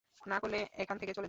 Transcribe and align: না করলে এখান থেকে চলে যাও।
না 0.21 0.37
করলে 0.39 0.59
এখান 0.77 0.97
থেকে 0.97 1.13
চলে 1.13 1.15
যাও। 1.15 1.19